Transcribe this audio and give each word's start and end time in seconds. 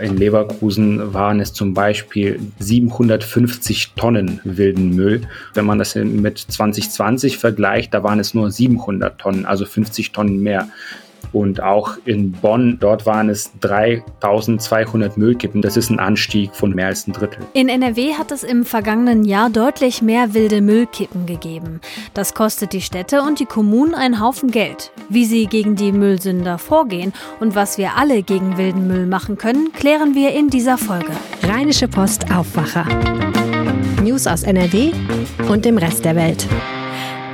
In 0.00 0.16
Leverkusen 0.16 1.12
waren 1.12 1.40
es 1.40 1.52
zum 1.52 1.74
Beispiel 1.74 2.40
750 2.58 3.92
Tonnen 3.96 4.40
wilden 4.44 4.94
Müll. 4.96 5.22
Wenn 5.54 5.66
man 5.66 5.78
das 5.78 5.94
mit 5.94 6.38
2020 6.38 7.38
vergleicht, 7.38 7.92
da 7.92 8.02
waren 8.02 8.18
es 8.18 8.34
nur 8.34 8.50
700 8.50 9.18
Tonnen, 9.18 9.44
also 9.44 9.66
50 9.66 10.12
Tonnen 10.12 10.42
mehr. 10.42 10.68
Und 11.32 11.62
auch 11.62 11.96
in 12.04 12.32
Bonn, 12.32 12.78
dort 12.80 13.06
waren 13.06 13.28
es 13.28 13.52
3200 13.60 15.16
Müllkippen. 15.16 15.62
Das 15.62 15.76
ist 15.76 15.90
ein 15.90 16.00
Anstieg 16.00 16.54
von 16.54 16.74
mehr 16.74 16.86
als 16.86 17.06
ein 17.06 17.12
Drittel. 17.12 17.46
In 17.52 17.68
NRW 17.68 18.14
hat 18.14 18.32
es 18.32 18.42
im 18.42 18.64
vergangenen 18.64 19.24
Jahr 19.24 19.50
deutlich 19.50 20.02
mehr 20.02 20.34
wilde 20.34 20.60
Müllkippen 20.60 21.26
gegeben. 21.26 21.80
Das 22.14 22.34
kostet 22.34 22.72
die 22.72 22.80
Städte 22.80 23.22
und 23.22 23.40
die 23.40 23.46
Kommunen 23.46 23.94
einen 23.94 24.20
Haufen 24.20 24.50
Geld. 24.50 24.90
Wie 25.08 25.24
sie 25.24 25.46
gegen 25.46 25.76
die 25.76 25.92
Müllsünder 25.92 26.58
vorgehen 26.58 27.12
und 27.38 27.54
was 27.54 27.78
wir 27.78 27.96
alle 27.96 28.22
gegen 28.22 28.56
wilden 28.56 28.86
Müll 28.86 29.06
machen 29.06 29.38
können, 29.38 29.72
klären 29.72 30.14
wir 30.14 30.32
in 30.32 30.50
dieser 30.50 30.78
Folge. 30.78 31.12
Rheinische 31.42 31.88
Post 31.88 32.34
Aufwacher. 32.34 32.86
News 34.02 34.26
aus 34.26 34.42
NRW 34.42 34.92
und 35.48 35.64
dem 35.64 35.78
Rest 35.78 36.04
der 36.04 36.16
Welt 36.16 36.46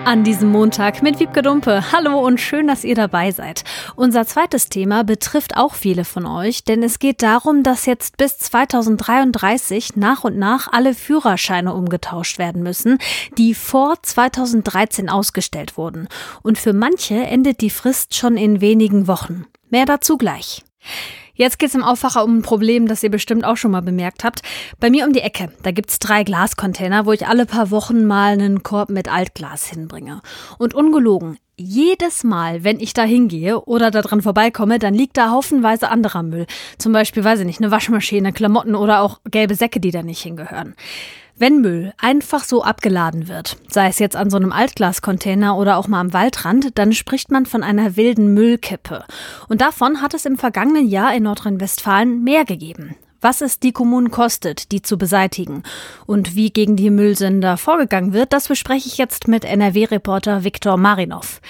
an 0.06 0.23
diesem 0.23 0.52
Montag 0.52 1.02
mit 1.02 1.19
Wiebke 1.19 1.42
Dumpe. 1.42 1.91
Hallo 1.91 2.24
und 2.24 2.41
schön, 2.41 2.69
dass 2.69 2.84
ihr 2.84 2.95
dabei 2.95 3.33
seid. 3.33 3.64
Unser 3.97 4.24
zweites 4.24 4.69
Thema 4.69 5.02
betrifft 5.02 5.56
auch 5.56 5.74
viele 5.74 6.05
von 6.05 6.27
euch, 6.27 6.62
denn 6.62 6.84
es 6.84 7.01
geht 7.01 7.23
darum, 7.23 7.64
dass 7.64 7.87
jetzt 7.87 8.16
bis 8.16 8.38
2033 8.38 9.97
nach 9.97 10.23
und 10.23 10.38
nach 10.38 10.73
alle 10.73 10.95
Führerscheine 10.95 11.74
umgetauscht 11.74 12.38
werden 12.38 12.62
müssen, 12.62 12.98
die 13.37 13.52
vor 13.52 13.97
2013 14.00 15.09
ausgestellt 15.09 15.77
wurden. 15.77 16.06
Und 16.45 16.56
für 16.56 16.73
manche 16.73 17.16
endet 17.16 17.61
die 17.61 17.70
Frist 17.70 18.14
schon 18.14 18.36
in 18.36 18.61
wenigen 18.61 19.09
Wochen. 19.09 19.47
Mehr 19.70 19.86
dazu 19.86 20.16
gleich. 20.16 20.62
Jetzt 21.37 21.59
geht's 21.59 21.75
im 21.75 21.85
Aufwacher 21.85 22.25
um 22.25 22.39
ein 22.39 22.43
Problem, 22.43 22.89
das 22.89 23.03
ihr 23.03 23.11
bestimmt 23.11 23.45
auch 23.45 23.57
schon 23.57 23.71
mal 23.71 23.83
bemerkt 23.83 24.25
habt. 24.25 24.41
Bei 24.81 24.91
mir 24.91 25.07
um 25.07 25.13
die 25.13 25.20
Ecke, 25.20 25.51
da 25.62 25.70
gibt's 25.70 25.98
drei 25.98 26.25
Glascontainer, 26.25 27.06
wo 27.06 27.12
ich 27.12 27.27
alle 27.28 27.47
paar 27.47 27.70
Wochen 27.70 28.06
mal 28.06 28.33
einen 28.33 28.62
Korb 28.62 28.89
mit 28.89 29.12
Altglas 29.12 29.67
hinbringe. 29.67 30.23
Und 30.59 30.75
ungelogen, 30.75 31.39
jedes 31.59 32.25
Mal, 32.25 32.65
wenn 32.65 32.81
ich 32.81 32.95
da 32.95 33.03
hingehe 33.03 33.61
oder 33.61 33.91
da 33.91 34.03
dran 34.03 34.23
vorbeikomme, 34.23 34.78
dann 34.78 34.95
liegt 34.95 35.17
da 35.17 35.31
haufenweise 35.31 35.91
anderer 35.91 36.23
Müll. 36.23 36.47
Zum 36.78 36.93
Beispiel, 36.93 37.25
weiß 37.25 37.41
ich 37.41 37.47
nicht, 37.47 37.61
eine 37.61 37.71
Waschmaschine, 37.71 38.33
Klamotten 38.33 38.75
oder 38.75 39.00
auch 39.00 39.21
gelbe 39.31 39.55
Säcke, 39.55 39.81
die 39.81 39.91
da 39.91 40.03
nicht 40.03 40.23
hingehören. 40.23 40.75
Wenn 41.39 41.61
Müll 41.61 41.92
einfach 41.98 42.45
so 42.45 42.62
abgeladen 42.62 43.29
wird, 43.29 43.59
sei 43.69 43.89
es 43.89 43.98
jetzt 43.98 44.17
an 44.17 44.31
so 44.31 44.39
einem 44.39 44.53
Altglascontainer 44.53 45.59
oder 45.59 45.77
auch 45.77 45.87
mal 45.87 46.01
am 46.01 46.15
Waldrand, 46.15 46.78
dann 46.78 46.95
spricht 46.95 47.31
man 47.31 47.45
von 47.45 47.62
einer 47.62 47.97
wilden 47.97 48.33
Müllkippe. 48.33 49.05
Und 49.47 49.61
davon 49.61 50.01
hat 50.01 50.15
es 50.15 50.25
im 50.25 50.39
vergangenen 50.39 50.89
Jahr 50.89 51.15
in 51.15 51.25
Nordrhein-Westfalen 51.25 52.25
mehr 52.25 52.47
gegeben 52.47 52.97
was 53.27 53.41
es 53.41 53.58
die 53.58 53.72
Kommunen 53.72 54.12
kostet, 54.12 54.70
die 54.70 54.82
zu 54.82 54.98
beseitigen. 54.98 55.64
Und 56.06 56.36
wie 56.36 56.50
gegen 56.50 56.77
die 56.77 56.91
Müllsünder 56.91 57.56
vorgegangen 57.56 58.12
wird, 58.12 58.32
das 58.32 58.46
bespreche 58.46 58.86
ich 58.86 58.98
jetzt 58.98 59.27
mit 59.27 59.44
NRW-Reporter 59.44 60.44
Viktor 60.44 60.77
Marinov. 60.77 61.41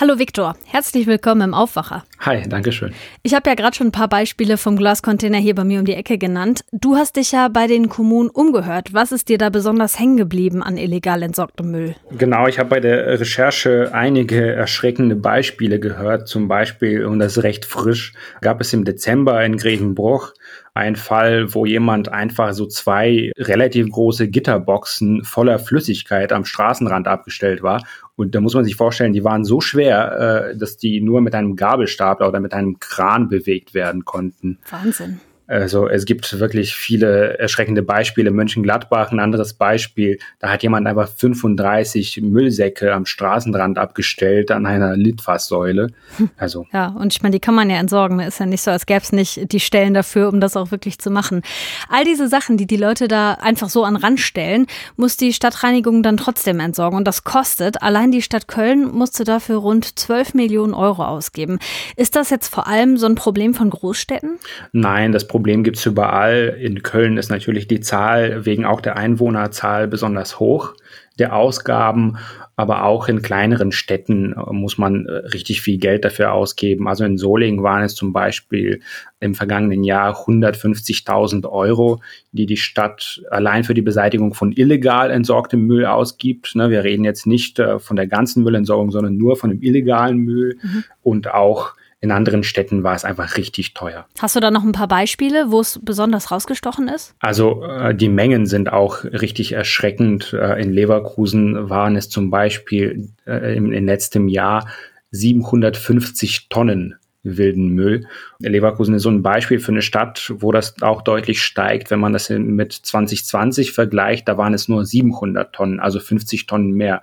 Hallo 0.00 0.18
Viktor, 0.18 0.56
herzlich 0.64 1.06
willkommen 1.06 1.42
im 1.42 1.52
Aufwacher. 1.52 2.04
Hi, 2.20 2.42
danke 2.48 2.72
schön. 2.72 2.94
Ich 3.22 3.34
habe 3.34 3.50
ja 3.50 3.54
gerade 3.54 3.76
schon 3.76 3.88
ein 3.88 3.92
paar 3.92 4.08
Beispiele 4.08 4.56
vom 4.56 4.78
Glascontainer 4.78 5.36
hier 5.36 5.54
bei 5.54 5.64
mir 5.64 5.80
um 5.80 5.84
die 5.84 5.92
Ecke 5.92 6.16
genannt. 6.16 6.64
Du 6.72 6.96
hast 6.96 7.16
dich 7.16 7.32
ja 7.32 7.48
bei 7.48 7.66
den 7.66 7.90
Kommunen 7.90 8.30
umgehört. 8.30 8.94
Was 8.94 9.12
ist 9.12 9.28
dir 9.28 9.36
da 9.36 9.50
besonders 9.50 9.98
hängen 9.98 10.16
geblieben 10.16 10.62
an 10.62 10.78
illegal 10.78 11.22
entsorgtem 11.22 11.70
Müll? 11.70 11.96
Genau, 12.16 12.46
ich 12.46 12.58
habe 12.58 12.70
bei 12.70 12.80
der 12.80 13.20
Recherche 13.20 13.90
einige 13.92 14.54
erschreckende 14.54 15.16
Beispiele 15.16 15.80
gehört. 15.80 16.28
Zum 16.28 16.48
Beispiel, 16.48 17.04
und 17.04 17.18
das 17.18 17.36
ist 17.36 17.42
recht 17.42 17.66
frisch, 17.66 18.14
gab 18.40 18.62
es 18.62 18.72
im 18.72 18.86
Dezember 18.86 19.44
in 19.44 19.58
Grevenbruch 19.58 20.32
ein 20.76 20.96
Fall, 20.96 21.54
wo 21.54 21.64
jemand 21.64 22.10
einfach 22.10 22.52
so 22.52 22.66
zwei 22.66 23.32
relativ 23.38 23.88
große 23.90 24.28
Gitterboxen 24.28 25.24
voller 25.24 25.58
Flüssigkeit 25.58 26.32
am 26.32 26.44
Straßenrand 26.44 27.08
abgestellt 27.08 27.62
war. 27.62 27.82
Und 28.14 28.34
da 28.34 28.40
muss 28.40 28.54
man 28.54 28.64
sich 28.64 28.76
vorstellen, 28.76 29.12
die 29.12 29.24
waren 29.24 29.44
so 29.44 29.60
schwer, 29.60 30.50
äh, 30.52 30.56
dass 30.56 30.76
die 30.76 31.00
nur 31.00 31.22
mit 31.22 31.34
einem 31.34 31.56
Gabelstapler 31.56 32.28
oder 32.28 32.40
mit 32.40 32.52
einem 32.52 32.78
Kran 32.78 33.28
bewegt 33.28 33.74
werden 33.74 34.04
konnten. 34.04 34.58
Wahnsinn. 34.70 35.20
Also 35.48 35.88
es 35.88 36.04
gibt 36.04 36.40
wirklich 36.40 36.74
viele 36.74 37.38
erschreckende 37.38 37.82
Beispiele. 37.82 38.30
Mönchengladbach, 38.30 39.12
ein 39.12 39.20
anderes 39.20 39.54
Beispiel, 39.54 40.18
da 40.40 40.50
hat 40.50 40.62
jemand 40.62 40.86
einfach 40.86 41.08
35 41.08 42.20
Müllsäcke 42.22 42.92
am 42.92 43.06
Straßenrand 43.06 43.78
abgestellt 43.78 44.50
an 44.50 44.66
einer 44.66 44.96
Litfaßsäule. 44.96 45.88
Also. 46.36 46.66
Ja, 46.72 46.88
und 46.88 47.14
ich 47.14 47.22
meine, 47.22 47.34
die 47.34 47.40
kann 47.40 47.54
man 47.54 47.70
ja 47.70 47.76
entsorgen. 47.76 48.20
Ist 48.20 48.40
ja 48.40 48.46
nicht 48.46 48.62
so, 48.62 48.70
als 48.70 48.86
gäbe 48.86 49.00
es 49.00 49.12
nicht 49.12 49.52
die 49.52 49.60
Stellen 49.60 49.94
dafür, 49.94 50.28
um 50.28 50.40
das 50.40 50.56
auch 50.56 50.70
wirklich 50.70 50.98
zu 50.98 51.10
machen. 51.10 51.42
All 51.88 52.04
diese 52.04 52.28
Sachen, 52.28 52.56
die 52.56 52.66
die 52.66 52.76
Leute 52.76 53.08
da 53.08 53.34
einfach 53.34 53.68
so 53.68 53.84
an 53.84 53.96
Rand 53.96 54.20
stellen, 54.20 54.66
muss 54.96 55.16
die 55.16 55.32
Stadtreinigung 55.32 56.02
dann 56.02 56.16
trotzdem 56.16 56.60
entsorgen. 56.60 56.98
Und 56.98 57.06
das 57.06 57.24
kostet, 57.24 57.82
allein 57.82 58.10
die 58.10 58.22
Stadt 58.22 58.48
Köln 58.48 58.90
musste 58.90 59.24
dafür 59.24 59.56
rund 59.56 59.98
12 59.98 60.34
Millionen 60.34 60.74
Euro 60.74 61.04
ausgeben. 61.04 61.58
Ist 61.96 62.16
das 62.16 62.30
jetzt 62.30 62.48
vor 62.48 62.66
allem 62.66 62.96
so 62.96 63.06
ein 63.06 63.14
Problem 63.14 63.54
von 63.54 63.70
Großstädten? 63.70 64.38
Nein, 64.72 65.12
das 65.12 65.26
Problem 65.26 65.35
Problem 65.36 65.64
gibt 65.64 65.76
es 65.76 65.84
überall. 65.84 66.56
In 66.58 66.82
Köln 66.82 67.18
ist 67.18 67.28
natürlich 67.28 67.68
die 67.68 67.80
Zahl 67.80 68.46
wegen 68.46 68.64
auch 68.64 68.80
der 68.80 68.96
Einwohnerzahl 68.96 69.86
besonders 69.86 70.40
hoch 70.40 70.72
der 71.18 71.36
Ausgaben, 71.36 72.16
aber 72.56 72.84
auch 72.84 73.08
in 73.08 73.20
kleineren 73.20 73.70
Städten 73.70 74.32
äh, 74.32 74.52
muss 74.52 74.78
man 74.78 75.04
äh, 75.04 75.12
richtig 75.12 75.60
viel 75.60 75.76
Geld 75.76 76.06
dafür 76.06 76.32
ausgeben. 76.32 76.88
Also 76.88 77.04
in 77.04 77.18
Solingen 77.18 77.62
waren 77.62 77.82
es 77.82 77.94
zum 77.94 78.14
Beispiel 78.14 78.80
im 79.20 79.34
vergangenen 79.34 79.84
Jahr 79.84 80.14
150.000 80.26 81.46
Euro, 81.46 82.00
die 82.32 82.46
die 82.46 82.56
Stadt 82.56 83.22
allein 83.30 83.62
für 83.62 83.74
die 83.74 83.82
Beseitigung 83.82 84.32
von 84.32 84.52
illegal 84.52 85.10
entsorgtem 85.10 85.66
Müll 85.66 85.84
ausgibt. 85.84 86.54
Ne, 86.54 86.70
wir 86.70 86.82
reden 86.82 87.04
jetzt 87.04 87.26
nicht 87.26 87.58
äh, 87.58 87.78
von 87.78 87.96
der 87.96 88.06
ganzen 88.06 88.42
Müllentsorgung, 88.42 88.90
sondern 88.90 89.18
nur 89.18 89.36
von 89.36 89.50
dem 89.50 89.62
illegalen 89.62 90.16
Müll 90.16 90.56
mhm. 90.62 90.84
und 91.02 91.34
auch 91.34 91.74
in 92.00 92.10
anderen 92.10 92.42
Städten 92.42 92.82
war 92.82 92.94
es 92.94 93.04
einfach 93.04 93.36
richtig 93.36 93.74
teuer. 93.74 94.06
Hast 94.18 94.36
du 94.36 94.40
da 94.40 94.50
noch 94.50 94.64
ein 94.64 94.72
paar 94.72 94.88
Beispiele, 94.88 95.50
wo 95.50 95.60
es 95.60 95.80
besonders 95.82 96.30
rausgestochen 96.30 96.88
ist? 96.88 97.14
Also 97.20 97.64
äh, 97.64 97.94
die 97.94 98.08
Mengen 98.08 98.46
sind 98.46 98.72
auch 98.72 99.04
richtig 99.04 99.52
erschreckend. 99.52 100.32
Äh, 100.32 100.60
in 100.60 100.72
Leverkusen 100.72 101.70
waren 101.70 101.96
es 101.96 102.10
zum 102.10 102.30
Beispiel 102.30 103.08
äh, 103.26 103.56
im, 103.56 103.72
im 103.72 103.86
letzten 103.86 104.28
Jahr 104.28 104.68
750 105.10 106.48
Tonnen 106.48 106.96
wilden 107.22 107.68
Müll. 107.68 108.06
Leverkusen 108.38 108.94
ist 108.94 109.02
so 109.02 109.10
ein 109.10 109.22
Beispiel 109.22 109.58
für 109.58 109.72
eine 109.72 109.82
Stadt, 109.82 110.32
wo 110.36 110.52
das 110.52 110.80
auch 110.82 111.02
deutlich 111.02 111.42
steigt. 111.42 111.90
Wenn 111.90 111.98
man 111.98 112.12
das 112.12 112.30
mit 112.30 112.72
2020 112.72 113.72
vergleicht, 113.72 114.28
da 114.28 114.38
waren 114.38 114.54
es 114.54 114.68
nur 114.68 114.84
700 114.84 115.52
Tonnen, 115.52 115.80
also 115.80 115.98
50 115.98 116.46
Tonnen 116.46 116.72
mehr. 116.72 117.02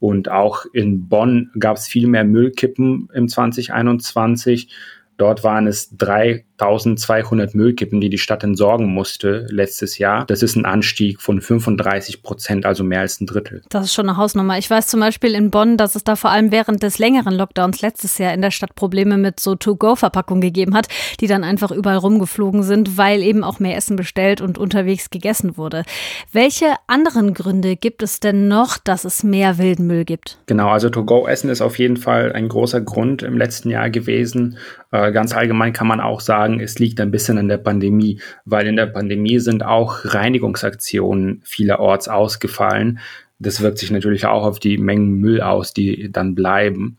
Und 0.00 0.30
auch 0.30 0.64
in 0.72 1.08
Bonn 1.08 1.50
gab 1.58 1.76
es 1.76 1.86
viel 1.86 2.08
mehr 2.08 2.24
Müllkippen 2.24 3.08
im 3.12 3.28
2021. 3.28 4.68
Dort 5.20 5.44
waren 5.44 5.66
es 5.66 5.94
3200 5.98 7.54
Müllkippen, 7.54 8.00
die 8.00 8.08
die 8.08 8.16
Stadt 8.16 8.42
entsorgen 8.42 8.86
musste 8.86 9.46
letztes 9.50 9.98
Jahr. 9.98 10.24
Das 10.24 10.42
ist 10.42 10.56
ein 10.56 10.64
Anstieg 10.64 11.20
von 11.20 11.42
35 11.42 12.22
Prozent, 12.22 12.64
also 12.64 12.84
mehr 12.84 13.00
als 13.00 13.20
ein 13.20 13.26
Drittel. 13.26 13.60
Das 13.68 13.84
ist 13.84 13.92
schon 13.92 14.08
eine 14.08 14.16
Hausnummer. 14.16 14.56
Ich 14.56 14.70
weiß 14.70 14.86
zum 14.86 15.00
Beispiel 15.00 15.34
in 15.34 15.50
Bonn, 15.50 15.76
dass 15.76 15.94
es 15.94 16.04
da 16.04 16.16
vor 16.16 16.30
allem 16.30 16.52
während 16.52 16.82
des 16.82 16.98
längeren 16.98 17.34
Lockdowns 17.34 17.82
letztes 17.82 18.16
Jahr 18.16 18.32
in 18.32 18.40
der 18.40 18.50
Stadt 18.50 18.74
Probleme 18.74 19.18
mit 19.18 19.40
so 19.40 19.56
To-Go-Verpackungen 19.56 20.40
gegeben 20.40 20.74
hat, 20.74 20.88
die 21.20 21.26
dann 21.26 21.44
einfach 21.44 21.70
überall 21.70 21.98
rumgeflogen 21.98 22.62
sind, 22.62 22.96
weil 22.96 23.22
eben 23.22 23.44
auch 23.44 23.60
mehr 23.60 23.76
Essen 23.76 23.96
bestellt 23.96 24.40
und 24.40 24.56
unterwegs 24.56 25.10
gegessen 25.10 25.58
wurde. 25.58 25.82
Welche 26.32 26.76
anderen 26.86 27.34
Gründe 27.34 27.76
gibt 27.76 28.02
es 28.02 28.20
denn 28.20 28.48
noch, 28.48 28.78
dass 28.78 29.04
es 29.04 29.22
mehr 29.22 29.58
wilden 29.58 29.86
Müll 29.86 30.06
gibt? 30.06 30.38
Genau, 30.46 30.70
also 30.70 30.88
To-Go-Essen 30.88 31.50
ist 31.50 31.60
auf 31.60 31.78
jeden 31.78 31.98
Fall 31.98 32.32
ein 32.32 32.48
großer 32.48 32.80
Grund 32.80 33.22
im 33.22 33.36
letzten 33.36 33.68
Jahr 33.68 33.90
gewesen. 33.90 34.56
Äh, 34.92 35.12
ganz 35.12 35.34
allgemein 35.34 35.72
kann 35.72 35.86
man 35.86 36.00
auch 36.00 36.20
sagen, 36.20 36.60
es 36.60 36.78
liegt 36.78 37.00
ein 37.00 37.10
bisschen 37.10 37.38
an 37.38 37.48
der 37.48 37.58
Pandemie, 37.58 38.20
weil 38.44 38.66
in 38.66 38.76
der 38.76 38.86
Pandemie 38.86 39.38
sind 39.38 39.64
auch 39.64 40.04
Reinigungsaktionen 40.04 41.42
vielerorts 41.44 42.08
ausgefallen. 42.08 42.98
Das 43.38 43.60
wirkt 43.60 43.78
sich 43.78 43.90
natürlich 43.90 44.26
auch 44.26 44.44
auf 44.44 44.58
die 44.58 44.78
Mengen 44.78 45.14
Müll 45.14 45.40
aus, 45.40 45.72
die 45.72 46.10
dann 46.12 46.34
bleiben. 46.34 46.98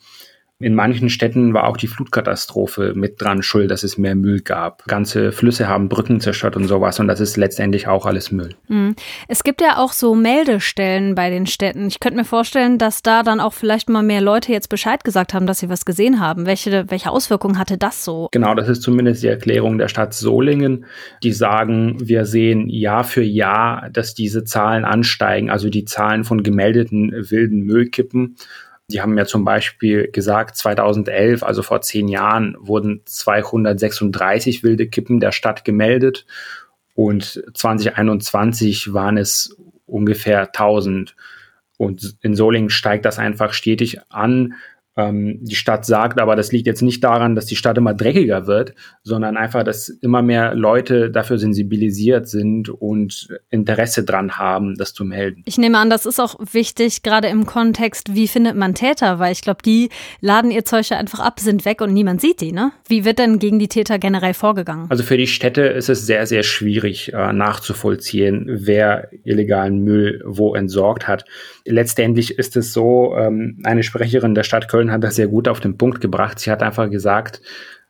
In 0.61 0.75
manchen 0.75 1.09
Städten 1.09 1.53
war 1.53 1.67
auch 1.67 1.77
die 1.77 1.87
Flutkatastrophe 1.87 2.93
mit 2.95 3.21
dran 3.21 3.43
schuld, 3.43 3.71
dass 3.71 3.83
es 3.83 3.97
mehr 3.97 4.15
Müll 4.15 4.41
gab. 4.41 4.85
Ganze 4.87 5.31
Flüsse 5.31 5.67
haben 5.67 5.89
Brücken 5.89 6.19
zerstört 6.21 6.55
und 6.55 6.67
sowas 6.67 6.99
und 6.99 7.07
das 7.07 7.19
ist 7.19 7.37
letztendlich 7.37 7.87
auch 7.87 8.05
alles 8.05 8.31
Müll. 8.31 8.55
Mhm. 8.67 8.95
Es 9.27 9.43
gibt 9.43 9.61
ja 9.61 9.77
auch 9.77 9.93
so 9.93 10.15
Meldestellen 10.15 11.15
bei 11.15 11.29
den 11.29 11.47
Städten. 11.47 11.87
Ich 11.87 11.99
könnte 11.99 12.17
mir 12.17 12.25
vorstellen, 12.25 12.77
dass 12.77 13.01
da 13.01 13.23
dann 13.23 13.39
auch 13.39 13.53
vielleicht 13.53 13.89
mal 13.89 14.03
mehr 14.03 14.21
Leute 14.21 14.51
jetzt 14.51 14.69
Bescheid 14.69 15.03
gesagt 15.03 15.33
haben, 15.33 15.47
dass 15.47 15.59
sie 15.59 15.69
was 15.69 15.85
gesehen 15.85 16.19
haben. 16.19 16.45
Welche, 16.45 16.89
welche 16.89 17.11
Auswirkungen 17.11 17.57
hatte 17.57 17.77
das 17.77 18.03
so? 18.03 18.29
Genau, 18.31 18.55
das 18.55 18.69
ist 18.69 18.81
zumindest 18.81 19.23
die 19.23 19.27
Erklärung 19.27 19.77
der 19.77 19.87
Stadt 19.87 20.13
Solingen. 20.13 20.85
Die 21.23 21.33
sagen, 21.33 21.97
wir 21.99 22.25
sehen 22.25 22.69
Jahr 22.69 23.03
für 23.03 23.23
Jahr, 23.23 23.89
dass 23.89 24.13
diese 24.13 24.43
Zahlen 24.43 24.85
ansteigen, 24.85 25.49
also 25.49 25.69
die 25.69 25.85
Zahlen 25.85 26.23
von 26.23 26.43
gemeldeten 26.43 27.11
wilden 27.29 27.61
Müllkippen. 27.61 28.35
Die 28.91 29.01
haben 29.01 29.17
ja 29.17 29.25
zum 29.25 29.43
Beispiel 29.43 30.09
gesagt, 30.11 30.57
2011, 30.57 31.43
also 31.43 31.63
vor 31.63 31.81
zehn 31.81 32.07
Jahren, 32.07 32.55
wurden 32.59 33.01
236 33.05 34.63
wilde 34.63 34.87
Kippen 34.87 35.19
der 35.19 35.31
Stadt 35.31 35.65
gemeldet 35.65 36.25
und 36.93 37.43
2021 37.53 38.93
waren 38.93 39.17
es 39.17 39.55
ungefähr 39.85 40.41
1000. 40.41 41.15
Und 41.77 42.17
in 42.21 42.35
Solingen 42.35 42.69
steigt 42.69 43.05
das 43.05 43.17
einfach 43.17 43.53
stetig 43.53 43.99
an. 44.09 44.53
Ähm, 44.97 45.39
die 45.41 45.55
Stadt 45.55 45.85
sagt 45.85 46.19
aber, 46.19 46.35
das 46.35 46.51
liegt 46.51 46.67
jetzt 46.67 46.81
nicht 46.81 47.03
daran, 47.03 47.35
dass 47.35 47.45
die 47.45 47.55
Stadt 47.55 47.77
immer 47.77 47.93
dreckiger 47.93 48.45
wird, 48.45 48.73
sondern 49.03 49.37
einfach, 49.37 49.63
dass 49.63 49.87
immer 49.87 50.21
mehr 50.21 50.53
Leute 50.53 51.09
dafür 51.09 51.37
sensibilisiert 51.37 52.27
sind 52.27 52.69
und 52.69 53.29
Interesse 53.49 54.03
dran 54.03 54.37
haben, 54.37 54.75
das 54.75 54.93
zu 54.93 55.05
melden. 55.05 55.43
Ich 55.45 55.57
nehme 55.57 55.77
an, 55.77 55.89
das 55.89 56.05
ist 56.05 56.19
auch 56.19 56.35
wichtig, 56.51 57.03
gerade 57.03 57.29
im 57.29 57.45
Kontext, 57.45 58.15
wie 58.15 58.27
findet 58.27 58.57
man 58.57 58.75
Täter, 58.75 59.19
weil 59.19 59.31
ich 59.31 59.41
glaube, 59.41 59.61
die 59.63 59.89
laden 60.19 60.51
ihr 60.51 60.65
Zeug 60.65 60.89
ja 60.89 60.97
einfach 60.97 61.19
ab, 61.19 61.39
sind 61.39 61.63
weg 61.63 61.81
und 61.81 61.93
niemand 61.93 62.19
sieht 62.19 62.41
die, 62.41 62.51
ne? 62.51 62.71
Wie 62.87 63.05
wird 63.05 63.19
denn 63.19 63.39
gegen 63.39 63.59
die 63.59 63.69
Täter 63.69 63.97
generell 63.97 64.33
vorgegangen? 64.33 64.87
Also 64.89 65.03
für 65.03 65.17
die 65.17 65.27
Städte 65.27 65.61
ist 65.61 65.89
es 65.89 66.05
sehr, 66.05 66.27
sehr 66.27 66.43
schwierig 66.43 67.13
äh, 67.13 67.31
nachzuvollziehen, 67.31 68.45
wer 68.49 69.09
illegalen 69.23 69.79
Müll 69.79 70.21
wo 70.25 70.53
entsorgt 70.53 71.07
hat. 71.07 71.25
Letztendlich 71.65 72.37
ist 72.37 72.57
es 72.57 72.73
so, 72.73 73.15
ähm, 73.15 73.59
eine 73.63 73.83
Sprecherin 73.83 74.35
der 74.35 74.43
Stadt 74.43 74.67
Köln 74.67 74.80
Köln 74.81 74.91
hat 74.91 75.03
das 75.03 75.15
sehr 75.15 75.27
gut 75.27 75.47
auf 75.47 75.59
den 75.59 75.77
Punkt 75.77 76.01
gebracht. 76.01 76.39
Sie 76.39 76.49
hat 76.49 76.63
einfach 76.63 76.89
gesagt, 76.89 77.41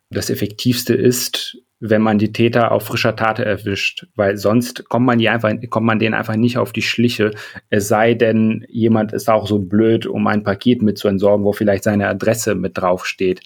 das 0.09 0.29
Effektivste 0.29 0.93
ist, 0.93 1.57
wenn 1.79 2.01
man 2.01 2.17
die 2.17 2.33
Täter 2.33 2.73
auf 2.73 2.83
frischer 2.83 3.15
Tat 3.15 3.39
erwischt, 3.39 4.07
weil 4.15 4.35
sonst 4.37 4.87
kommt 4.89 5.05
man 5.05 5.17
die 5.17 5.29
einfach, 5.29 5.51
kommt 5.69 5.85
man 5.85 5.99
denen 5.99 6.13
einfach 6.13 6.35
nicht 6.35 6.57
auf 6.57 6.73
die 6.73 6.81
Schliche. 6.81 7.31
Es 7.69 7.87
sei 7.87 8.13
denn, 8.13 8.65
jemand 8.67 9.13
ist 9.13 9.29
auch 9.29 9.47
so 9.47 9.59
blöd, 9.59 10.05
um 10.05 10.27
ein 10.27 10.43
Paket 10.43 10.81
mit 10.81 10.97
zu 10.97 11.07
entsorgen, 11.07 11.45
wo 11.45 11.53
vielleicht 11.53 11.85
seine 11.85 12.07
Adresse 12.09 12.55
mit 12.55 12.77
draufsteht. 12.77 13.41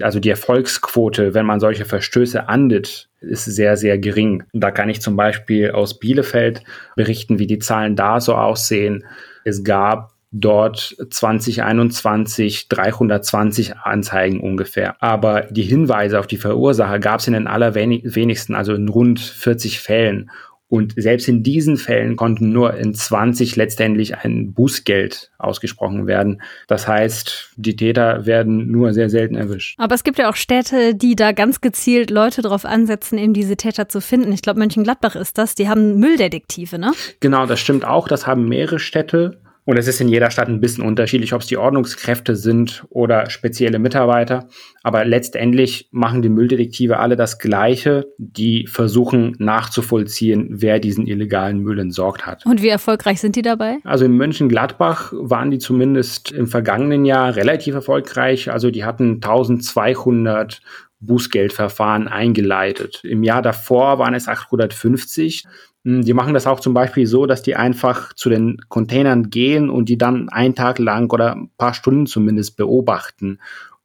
Also 0.00 0.18
die 0.18 0.30
Erfolgsquote, 0.30 1.32
wenn 1.32 1.46
man 1.46 1.60
solche 1.60 1.84
Verstöße 1.84 2.48
ahndet, 2.48 3.08
ist 3.20 3.44
sehr, 3.44 3.76
sehr 3.76 3.98
gering. 3.98 4.42
Da 4.52 4.72
kann 4.72 4.88
ich 4.88 5.00
zum 5.00 5.14
Beispiel 5.14 5.70
aus 5.70 5.98
Bielefeld 5.98 6.64
berichten, 6.96 7.38
wie 7.38 7.46
die 7.46 7.60
Zahlen 7.60 7.94
da 7.94 8.20
so 8.20 8.34
aussehen. 8.34 9.04
Es 9.44 9.62
gab 9.62 10.12
dort 10.32 10.96
2021 11.10 12.68
320 12.68 13.76
Anzeigen 13.76 14.40
ungefähr. 14.40 15.02
Aber 15.02 15.42
die 15.50 15.62
Hinweise 15.62 16.18
auf 16.18 16.26
die 16.26 16.36
Verursacher 16.36 16.98
gab 16.98 17.20
es 17.20 17.26
in 17.26 17.32
den 17.32 17.46
allerwenigsten, 17.46 18.54
also 18.54 18.74
in 18.74 18.88
rund 18.88 19.20
40 19.20 19.80
Fällen. 19.80 20.30
Und 20.70 20.94
selbst 20.96 21.26
in 21.26 21.42
diesen 21.42 21.76
Fällen 21.76 22.14
konnten 22.14 22.52
nur 22.52 22.74
in 22.74 22.94
20 22.94 23.56
letztendlich 23.56 24.18
ein 24.18 24.54
Bußgeld 24.54 25.32
ausgesprochen 25.36 26.06
werden. 26.06 26.42
Das 26.68 26.86
heißt, 26.86 27.54
die 27.56 27.74
Täter 27.74 28.24
werden 28.24 28.70
nur 28.70 28.92
sehr 28.92 29.10
selten 29.10 29.34
erwischt. 29.34 29.74
Aber 29.80 29.96
es 29.96 30.04
gibt 30.04 30.20
ja 30.20 30.30
auch 30.30 30.36
Städte, 30.36 30.94
die 30.94 31.16
da 31.16 31.32
ganz 31.32 31.60
gezielt 31.60 32.10
Leute 32.10 32.40
darauf 32.40 32.64
ansetzen, 32.64 33.18
eben 33.18 33.34
diese 33.34 33.56
Täter 33.56 33.88
zu 33.88 34.00
finden. 34.00 34.30
Ich 34.30 34.42
glaube, 34.42 34.60
Mönchengladbach 34.60 35.16
ist 35.16 35.38
das. 35.38 35.56
Die 35.56 35.68
haben 35.68 35.98
Mülldetektive, 35.98 36.78
ne? 36.78 36.92
Genau, 37.18 37.46
das 37.46 37.58
stimmt 37.58 37.84
auch. 37.84 38.06
Das 38.06 38.28
haben 38.28 38.48
mehrere 38.48 38.78
Städte. 38.78 39.40
Und 39.70 39.76
es 39.76 39.86
ist 39.86 40.00
in 40.00 40.08
jeder 40.08 40.32
Stadt 40.32 40.48
ein 40.48 40.58
bisschen 40.58 40.82
unterschiedlich, 40.82 41.32
ob 41.32 41.42
es 41.42 41.46
die 41.46 41.56
Ordnungskräfte 41.56 42.34
sind 42.34 42.84
oder 42.90 43.30
spezielle 43.30 43.78
Mitarbeiter. 43.78 44.48
Aber 44.82 45.04
letztendlich 45.04 45.88
machen 45.92 46.22
die 46.22 46.28
Mülldetektive 46.28 46.98
alle 46.98 47.14
das 47.14 47.38
Gleiche. 47.38 48.08
Die 48.18 48.66
versuchen 48.66 49.36
nachzuvollziehen, 49.38 50.48
wer 50.50 50.80
diesen 50.80 51.06
illegalen 51.06 51.60
Müll 51.60 51.78
entsorgt 51.78 52.26
hat. 52.26 52.44
Und 52.46 52.64
wie 52.64 52.68
erfolgreich 52.68 53.20
sind 53.20 53.36
die 53.36 53.42
dabei? 53.42 53.76
Also 53.84 54.06
in 54.06 54.16
Mönchengladbach 54.16 55.12
waren 55.12 55.52
die 55.52 55.58
zumindest 55.58 56.32
im 56.32 56.48
vergangenen 56.48 57.04
Jahr 57.04 57.36
relativ 57.36 57.76
erfolgreich. 57.76 58.50
Also 58.50 58.72
die 58.72 58.82
hatten 58.82 59.20
1200 59.22 60.62
Bußgeldverfahren 60.98 62.08
eingeleitet. 62.08 63.02
Im 63.04 63.22
Jahr 63.22 63.40
davor 63.40 64.00
waren 64.00 64.14
es 64.14 64.26
850. 64.26 65.44
Hm, 65.84 66.02
die 66.02 66.14
machen 66.14 66.34
das 66.34 66.46
auch 66.46 66.60
zum 66.60 66.74
Beispiel 66.74 67.06
so, 67.06 67.26
dass 67.26 67.42
die 67.42 67.56
einfach 67.56 68.12
zu 68.12 68.28
den 68.28 68.58
Containern 68.68 69.30
gehen 69.30 69.70
und 69.70 69.88
die 69.88 69.98
dann 69.98 70.28
einen 70.28 70.54
Tag 70.54 70.78
lang 70.78 71.10
oder 71.12 71.34
ein 71.34 71.50
paar 71.56 71.74
Stunden 71.74 72.06
zumindest 72.06 72.56
beobachten 72.56 73.38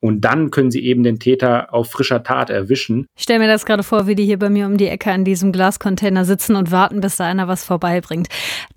und 0.05 0.21
dann 0.21 0.51
können 0.51 0.69
sie 0.69 0.85
eben 0.85 1.01
den 1.01 1.17
Täter 1.17 1.73
auf 1.73 1.89
frischer 1.89 2.21
Tat 2.21 2.51
erwischen. 2.51 3.07
Ich 3.17 3.23
stelle 3.23 3.39
mir 3.39 3.47
das 3.47 3.65
gerade 3.65 3.81
vor, 3.81 4.05
wie 4.05 4.13
die 4.13 4.25
hier 4.25 4.37
bei 4.37 4.49
mir 4.49 4.67
um 4.67 4.77
die 4.77 4.87
Ecke 4.87 5.11
an 5.11 5.25
diesem 5.25 5.51
Glascontainer 5.51 6.25
sitzen 6.25 6.55
und 6.55 6.71
warten, 6.71 7.01
bis 7.01 7.17
da 7.17 7.25
einer 7.25 7.47
was 7.47 7.63
vorbeibringt. 7.63 8.27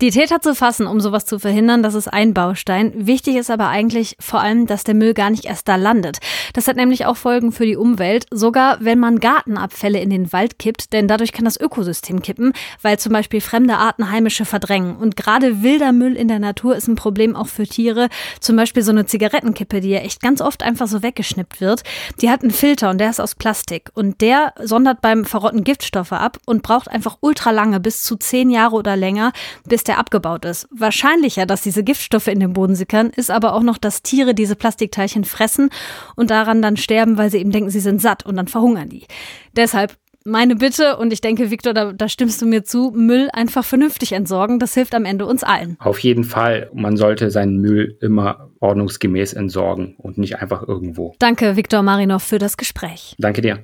Die 0.01 0.09
Täter 0.09 0.41
zu 0.41 0.55
fassen, 0.55 0.87
um 0.87 0.99
sowas 0.99 1.25
zu 1.25 1.37
verhindern, 1.37 1.83
das 1.83 1.93
ist 1.93 2.07
ein 2.07 2.33
Baustein. 2.33 2.93
Wichtig 2.95 3.35
ist 3.35 3.51
aber 3.51 3.67
eigentlich 3.67 4.15
vor 4.19 4.41
allem, 4.41 4.65
dass 4.65 4.83
der 4.83 4.95
Müll 4.95 5.13
gar 5.13 5.29
nicht 5.29 5.45
erst 5.45 5.67
da 5.67 5.75
landet. 5.75 6.17
Das 6.53 6.67
hat 6.67 6.77
nämlich 6.77 7.05
auch 7.05 7.15
Folgen 7.15 7.51
für 7.51 7.67
die 7.67 7.77
Umwelt, 7.77 8.25
sogar 8.31 8.79
wenn 8.81 8.97
man 8.97 9.19
Gartenabfälle 9.19 9.99
in 9.99 10.09
den 10.09 10.33
Wald 10.33 10.57
kippt, 10.57 10.93
denn 10.93 11.07
dadurch 11.07 11.31
kann 11.31 11.45
das 11.45 11.59
Ökosystem 11.59 12.23
kippen, 12.23 12.53
weil 12.81 12.97
zum 12.97 13.13
Beispiel 13.13 13.39
fremde 13.39 13.77
Arten 13.77 14.09
heimische 14.09 14.45
verdrängen. 14.45 14.95
Und 14.95 15.15
gerade 15.15 15.61
wilder 15.61 15.91
Müll 15.91 16.15
in 16.15 16.27
der 16.27 16.39
Natur 16.39 16.75
ist 16.75 16.87
ein 16.87 16.95
Problem 16.95 17.35
auch 17.35 17.47
für 17.47 17.67
Tiere. 17.67 18.09
Zum 18.39 18.55
Beispiel 18.55 18.81
so 18.81 18.91
eine 18.91 19.05
Zigarettenkippe, 19.05 19.79
die 19.79 19.89
ja 19.89 19.99
echt 19.99 20.23
ganz 20.23 20.41
oft 20.41 20.63
einfach 20.63 20.87
so 20.87 21.03
weg 21.03 21.18
weggeschnippt 21.19 21.61
wird, 21.61 21.83
die 22.21 22.29
hat 22.29 22.41
einen 22.41 22.51
Filter 22.51 22.89
und 22.89 22.97
der 22.99 23.09
ist 23.09 23.19
aus 23.19 23.35
Plastik. 23.35 23.91
Und 23.93 24.21
der 24.21 24.53
sondert 24.61 25.01
beim 25.01 25.25
Verrotten 25.25 25.63
Giftstoffe 25.63 26.13
ab 26.13 26.37
und 26.45 26.63
braucht 26.63 26.89
einfach 26.89 27.17
ultra 27.19 27.51
lange, 27.51 27.79
bis 27.79 28.03
zu 28.03 28.15
zehn 28.15 28.49
Jahre 28.49 28.75
oder 28.75 28.95
länger, 28.95 29.33
bis 29.65 29.83
der 29.83 29.99
abgebaut 29.99 30.45
ist. 30.45 30.67
Wahrscheinlicher, 30.71 31.45
dass 31.45 31.61
diese 31.61 31.83
Giftstoffe 31.83 32.27
in 32.27 32.39
den 32.39 32.53
Boden 32.53 32.75
sickern, 32.75 33.11
ist 33.15 33.31
aber 33.31 33.53
auch 33.53 33.63
noch, 33.63 33.77
dass 33.77 34.01
Tiere 34.01 34.33
diese 34.33 34.55
Plastikteilchen 34.55 35.25
fressen 35.25 35.69
und 36.15 36.29
daran 36.31 36.61
dann 36.61 36.77
sterben, 36.77 37.17
weil 37.17 37.29
sie 37.29 37.39
eben 37.39 37.51
denken, 37.51 37.69
sie 37.69 37.79
sind 37.81 38.01
satt 38.01 38.25
und 38.25 38.37
dann 38.37 38.47
verhungern 38.47 38.89
die. 38.89 39.05
Deshalb 39.55 39.97
meine 40.29 40.55
Bitte, 40.55 40.97
und 40.97 41.11
ich 41.11 41.21
denke, 41.21 41.51
Viktor, 41.51 41.73
da, 41.73 41.91
da, 41.91 42.07
stimmst 42.07 42.41
du 42.41 42.45
mir 42.45 42.63
zu, 42.63 42.91
Müll 42.95 43.29
einfach 43.33 43.65
vernünftig 43.65 44.13
entsorgen. 44.13 44.59
Das 44.59 44.73
hilft 44.73 44.95
am 44.95 45.05
Ende 45.05 45.25
uns 45.25 45.43
allen. 45.43 45.75
Auf 45.79 45.99
jeden 45.99 46.23
Fall. 46.23 46.69
Man 46.73 46.97
sollte 46.97 47.31
seinen 47.31 47.57
Müll 47.57 47.97
immer 48.01 48.49
ordnungsgemäß 48.59 49.33
entsorgen 49.33 49.95
und 49.97 50.17
nicht 50.17 50.39
einfach 50.39 50.67
irgendwo. 50.67 51.15
Danke, 51.19 51.55
Viktor 51.55 51.81
Marinov, 51.81 52.23
für 52.23 52.39
das 52.39 52.57
Gespräch. 52.57 53.15
Danke 53.17 53.41
dir. 53.41 53.63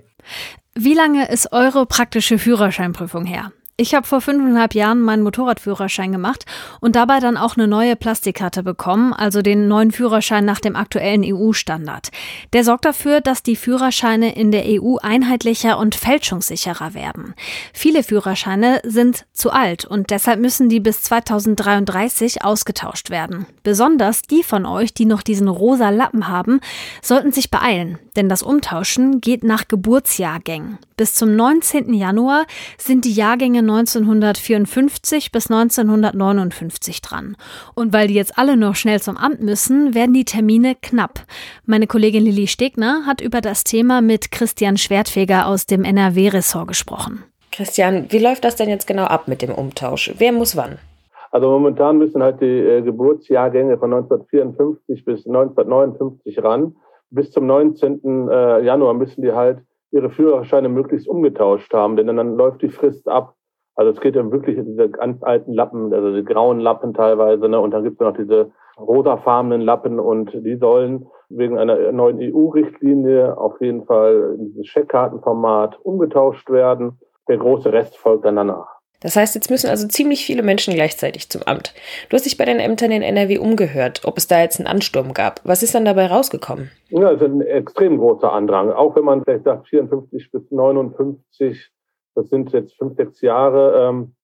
Wie 0.76 0.94
lange 0.94 1.30
ist 1.30 1.54
eure 1.54 1.86
praktische 1.86 2.38
Führerscheinprüfung 2.38 3.26
her? 3.26 3.52
Ich 3.78 3.94
habe 3.94 4.08
vor 4.08 4.22
fünfeinhalb 4.22 4.74
Jahren 4.74 5.02
meinen 5.02 5.22
Motorradführerschein 5.24 6.14
gemacht 6.14 6.46
und 6.80 6.96
dabei 6.96 7.20
dann 7.20 7.36
auch 7.36 7.58
eine 7.58 7.68
neue 7.68 7.98
Plastikkarte 7.98 8.64
bekommen, 8.64 9.12
also 9.12 9.42
den 9.42 9.68
neuen 9.68 9.92
Führerschein 9.92 10.46
nach 10.46 10.62
dem 10.62 10.78
aktuellen 10.78 11.26
EU-Standard. 11.26 12.10
Der 12.54 12.64
sorgt 12.64 12.86
dafür, 12.86 13.20
dass 13.20 13.44
die 13.44 13.58
Führerscheine 13.58 14.34
in 14.34 14.52
der 14.52 14.64
EU 14.66 14.96
einheitlicher 15.02 15.78
und 15.78 15.94
fälschungssicherer 15.94 16.94
werden. 16.94 17.34
Viele 17.74 18.04
Führerscheine 18.04 18.80
sind 18.86 19.26
zu 19.34 19.52
alt 19.52 19.84
und 19.84 20.10
deshalb 20.10 20.40
müssen 20.40 20.70
die 20.70 20.80
bis 20.80 21.02
2033 21.02 22.46
ausgetauscht 22.46 23.10
werden. 23.10 23.46
Besonders 23.64 24.22
die 24.22 24.44
von 24.44 24.66
euch, 24.66 24.94
die 24.94 25.06
noch 25.06 25.22
diesen 25.22 25.50
rosa 25.50 25.90
Lappen 25.90 26.30
haben, 26.30 26.62
sollten 27.02 27.34
sich 27.34 27.52
beeilen, 27.52 28.00
denn 28.16 28.30
das 28.30 28.42
Umtauschen 28.42 29.20
geht 29.20 29.44
nach 29.44 29.68
Geburtsjahrgängen. 29.68 30.78
Bis 30.96 31.14
zum 31.14 31.36
19. 31.36 31.94
Januar 31.94 32.46
sind 32.78 33.04
die 33.04 33.12
Jahrgänge 33.12 33.65
1954 33.70 35.32
bis 35.32 35.52
1959 35.52 37.02
dran. 37.02 37.36
Und 37.76 37.94
weil 37.94 38.08
die 38.08 38.14
jetzt 38.14 38.38
alle 38.38 38.58
noch 38.58 38.76
schnell 38.76 39.02
zum 39.02 39.18
Amt 39.18 39.42
müssen, 39.42 39.94
werden 39.94 40.14
die 40.14 40.26
Termine 40.26 40.76
knapp. 40.82 41.20
Meine 41.66 41.88
Kollegin 41.88 42.24
Lilly 42.24 42.48
Stegner 42.48 43.06
hat 43.06 43.22
über 43.22 43.42
das 43.42 43.64
Thema 43.64 44.02
mit 44.02 44.32
Christian 44.32 44.78
Schwertfeger 44.78 45.48
aus 45.48 45.66
dem 45.66 45.84
NRW-Ressort 45.84 46.68
gesprochen. 46.68 47.24
Christian, 47.52 48.08
wie 48.10 48.20
läuft 48.20 48.44
das 48.44 48.56
denn 48.56 48.70
jetzt 48.70 48.88
genau 48.88 49.06
ab 49.06 49.28
mit 49.28 49.42
dem 49.42 49.52
Umtausch? 49.52 50.14
Wer 50.18 50.32
muss 50.32 50.58
wann? 50.58 50.78
Also 51.32 51.50
momentan 51.50 51.98
müssen 51.98 52.24
halt 52.24 52.40
die 52.40 52.46
äh, 52.46 52.82
Geburtsjahrgänge 52.82 53.78
von 53.78 53.94
1954 53.94 55.04
bis 55.04 55.26
1959 55.26 56.42
ran. 56.42 56.76
Bis 57.10 57.32
zum 57.32 57.46
19. 57.46 58.30
Äh, 58.30 58.64
Januar 58.64 58.94
müssen 58.94 59.22
die 59.22 59.34
halt 59.34 59.60
ihre 59.92 60.10
Führerscheine 60.10 60.70
möglichst 60.70 61.08
umgetauscht 61.08 61.74
haben, 61.74 61.96
denn 61.96 62.08
dann 62.08 62.36
läuft 62.36 62.62
die 62.62 62.70
Frist 62.70 63.08
ab. 63.08 63.36
Also 63.76 63.92
es 63.92 64.00
geht 64.00 64.16
ja 64.16 64.32
wirklich 64.32 64.58
um 64.58 64.66
diese 64.66 64.90
ganz 64.90 65.22
alten 65.22 65.54
Lappen, 65.54 65.94
also 65.94 66.16
die 66.16 66.24
grauen 66.24 66.60
Lappen 66.60 66.94
teilweise, 66.94 67.50
ne? 67.50 67.60
und 67.60 67.72
dann 67.72 67.84
gibt 67.84 68.02
es 68.02 68.06
noch 68.06 68.16
diese 68.16 68.52
rosafarbenen 68.78 69.62
Lappen 69.62 70.00
und 70.00 70.32
die 70.34 70.56
sollen 70.56 71.08
wegen 71.30 71.58
einer 71.58 71.92
neuen 71.92 72.20
EU-Richtlinie 72.20 73.38
auf 73.38 73.60
jeden 73.62 73.86
Fall 73.86 74.36
in 74.38 74.46
dieses 74.48 74.68
Scheckkartenformat 74.68 75.80
umgetauscht 75.84 76.50
werden. 76.50 77.00
Der 77.28 77.38
große 77.38 77.72
Rest 77.74 77.98
folgt 77.98 78.26
dann 78.26 78.36
danach. 78.36 78.76
Das 79.02 79.16
heißt, 79.16 79.36
jetzt 79.36 79.52
müssen 79.52 79.70
also 79.70 79.88
ziemlich 79.88 80.26
viele 80.26 80.42
Menschen 80.42 80.74
gleichzeitig 80.74 81.30
zum 81.30 81.44
Amt. 81.44 81.74
Du 82.10 82.16
hast 82.16 82.26
dich 82.26 82.38
bei 82.38 82.46
den 82.46 82.60
Ämtern 82.60 82.92
in 82.92 83.02
NRW 83.02 83.38
umgehört, 83.38 84.02
ob 84.06 84.18
es 84.18 84.28
da 84.28 84.42
jetzt 84.42 84.60
einen 84.60 84.68
Ansturm 84.68 85.14
gab. 85.14 85.42
Was 85.44 85.64
ist 85.64 85.76
dann 85.76 85.86
dabei 85.86 86.08
rausgekommen? 86.08 86.72
Ja, 86.90 87.12
es 87.12 87.22
ist 87.22 87.28
ein 87.28 87.42
extrem 87.42 87.98
großer 87.98 88.32
Andrang. 88.32 88.72
Auch 88.72 88.96
wenn 88.96 89.06
man 89.06 89.24
vielleicht 89.24 89.44
sagt 89.44 89.68
54 89.68 90.32
bis 90.32 90.50
59, 90.50 91.70
das 92.16 92.30
sind 92.30 92.52
jetzt 92.54 92.78
fünf, 92.78 92.96
sechs 92.96 93.22
Jahre, 93.22 93.90
ähm, 93.90 94.16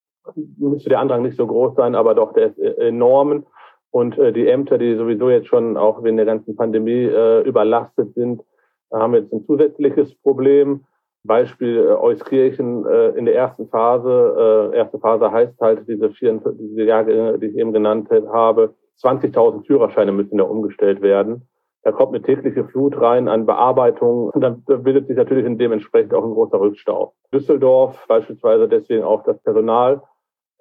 müsste 0.57 0.89
der 0.89 0.99
Andrang 0.99 1.23
nicht 1.23 1.37
so 1.37 1.47
groß 1.47 1.75
sein, 1.75 1.95
aber 1.95 2.15
doch, 2.15 2.33
der 2.33 2.47
ist 2.47 2.59
enorm. 2.59 3.45
Und 3.91 4.17
äh, 4.17 4.31
die 4.31 4.47
Ämter, 4.47 4.77
die 4.77 4.95
sowieso 4.95 5.29
jetzt 5.29 5.47
schon 5.47 5.77
auch 5.77 6.03
wegen 6.03 6.17
der 6.17 6.25
ganzen 6.25 6.55
Pandemie 6.55 7.05
äh, 7.05 7.41
überlastet 7.41 8.13
sind, 8.13 8.41
haben 8.91 9.13
jetzt 9.13 9.33
ein 9.33 9.45
zusätzliches 9.45 10.15
Problem. 10.15 10.85
Beispiel 11.23 11.77
äh, 11.77 11.93
Euskirchen 11.93 12.85
äh, 12.85 13.09
in 13.09 13.25
der 13.25 13.35
ersten 13.35 13.67
Phase. 13.67 14.71
Äh, 14.73 14.77
erste 14.77 14.99
Phase 14.99 15.31
heißt 15.31 15.59
halt 15.59 15.87
diese, 15.87 16.09
vier, 16.11 16.41
diese 16.59 16.83
Jahre, 16.83 17.37
die 17.37 17.47
ich 17.47 17.57
eben 17.57 17.73
genannt 17.73 18.09
habe. 18.09 18.73
20.000 19.03 19.65
Führerscheine 19.65 20.11
müssen 20.11 20.37
da 20.37 20.43
umgestellt 20.43 21.01
werden. 21.01 21.47
Da 21.83 21.91
kommt 21.91 22.13
eine 22.13 22.21
tägliche 22.23 22.65
Flut 22.65 22.99
rein 23.01 23.27
an 23.27 23.45
Bearbeitung 23.45 24.29
und 24.29 24.41
dann 24.41 24.63
bildet 24.65 25.07
sich 25.07 25.17
natürlich 25.17 25.45
dementsprechend 25.57 26.13
auch 26.13 26.23
ein 26.23 26.33
großer 26.33 26.59
Rückstau. 26.59 27.13
Düsseldorf 27.33 28.05
beispielsweise 28.07 28.67
deswegen 28.67 29.03
auch 29.03 29.23
das 29.23 29.41
Personal 29.41 30.03